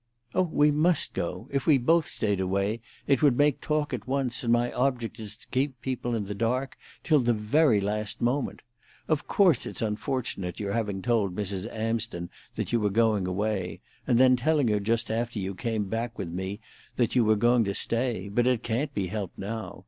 "Oh, 0.33 0.41
we 0.41 0.71
must 0.71 1.13
go. 1.13 1.47
If 1.51 1.67
we 1.67 1.77
both 1.77 2.07
stayed 2.07 2.39
away 2.39 2.81
it 3.05 3.21
would 3.21 3.37
make 3.37 3.61
talk 3.61 3.93
at 3.93 4.07
once, 4.07 4.43
and 4.43 4.51
my 4.51 4.71
object 4.73 5.19
is 5.19 5.35
to 5.35 5.47
keep 5.49 5.79
people 5.79 6.15
in 6.15 6.25
the 6.25 6.33
dark 6.33 6.75
till 7.03 7.19
the 7.19 7.35
very 7.35 7.79
last 7.79 8.19
moment. 8.19 8.63
Of 9.07 9.27
course 9.27 9.67
it's 9.67 9.79
unfortunate 9.83 10.59
your 10.59 10.73
having 10.73 11.03
told 11.03 11.35
Mrs. 11.35 11.71
Amsden 11.71 12.31
that 12.55 12.73
you 12.73 12.79
were 12.79 12.89
going 12.89 13.27
away, 13.27 13.79
and 14.07 14.17
then 14.17 14.35
telling 14.35 14.69
her 14.69 14.79
just 14.79 15.11
after 15.11 15.37
you 15.37 15.53
came 15.53 15.83
back 15.85 16.17
with 16.17 16.29
me 16.29 16.61
that 16.95 17.15
you 17.15 17.23
were 17.23 17.35
going 17.35 17.63
to 17.65 17.75
stay. 17.75 18.27
But 18.27 18.47
it 18.47 18.63
can't 18.63 18.95
be 18.95 19.05
helped 19.05 19.37
now. 19.37 19.79